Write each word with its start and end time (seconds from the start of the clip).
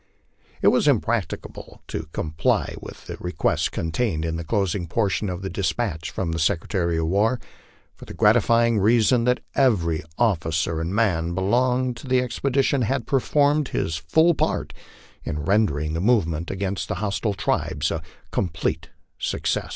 It 0.63 0.69
was 0.69 0.87
impracticable 0.87 1.83
to 1.89 2.07
comply 2.11 2.73
with 2.81 3.05
the 3.05 3.17
request 3.19 3.71
contained 3.71 4.25
in 4.25 4.35
the 4.35 4.43
closing 4.43 4.87
portion 4.87 5.29
of 5.29 5.43
the 5.43 5.49
despatch 5.51 6.09
from 6.09 6.31
the 6.31 6.39
Secretary 6.39 6.97
of 6.97 7.05
War, 7.05 7.39
for 7.93 8.05
the 8.05 8.15
gratifying 8.15 8.79
reason 8.79 9.25
that 9.25 9.41
every 9.53 10.03
officer 10.17 10.81
and 10.81 10.91
man 10.95 11.35
belonging 11.35 11.93
to 11.93 12.07
the 12.07 12.19
expedition 12.19 12.81
had 12.81 13.05
performed 13.05 13.67
his 13.67 13.95
full 13.97 14.33
part 14.33 14.73
in 15.23 15.45
rendering 15.45 15.93
the 15.93 16.01
movement 16.01 16.49
against 16.49 16.87
the 16.87 16.95
hostile 16.95 17.35
tribes 17.35 17.91
a 17.91 18.01
complete 18.31 18.89
success 19.19 19.65
XVII. 19.69 19.69